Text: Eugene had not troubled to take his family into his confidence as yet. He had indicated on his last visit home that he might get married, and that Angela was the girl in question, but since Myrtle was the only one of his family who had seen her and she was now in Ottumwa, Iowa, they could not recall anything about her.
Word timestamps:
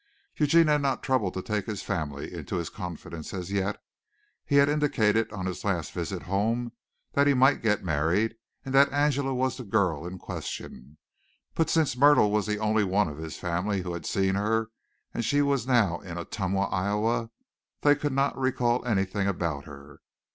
Eugene 0.35 0.65
had 0.65 0.81
not 0.81 1.03
troubled 1.03 1.35
to 1.35 1.43
take 1.43 1.67
his 1.67 1.83
family 1.83 2.33
into 2.33 2.55
his 2.55 2.71
confidence 2.71 3.35
as 3.35 3.51
yet. 3.51 3.79
He 4.43 4.55
had 4.55 4.67
indicated 4.67 5.31
on 5.31 5.45
his 5.45 5.63
last 5.63 5.91
visit 5.91 6.23
home 6.23 6.71
that 7.13 7.27
he 7.27 7.35
might 7.35 7.61
get 7.61 7.83
married, 7.83 8.33
and 8.65 8.73
that 8.73 8.91
Angela 8.91 9.31
was 9.35 9.57
the 9.57 9.63
girl 9.63 10.07
in 10.07 10.17
question, 10.17 10.97
but 11.53 11.69
since 11.69 11.95
Myrtle 11.95 12.31
was 12.31 12.47
the 12.47 12.57
only 12.57 12.83
one 12.83 13.09
of 13.09 13.19
his 13.19 13.37
family 13.37 13.83
who 13.83 13.93
had 13.93 14.07
seen 14.07 14.33
her 14.33 14.71
and 15.13 15.23
she 15.23 15.43
was 15.43 15.67
now 15.67 15.99
in 15.99 16.17
Ottumwa, 16.17 16.63
Iowa, 16.71 17.29
they 17.81 17.93
could 17.95 18.11
not 18.11 18.35
recall 18.35 18.83
anything 18.83 19.27
about 19.27 19.65
her. 19.65 20.01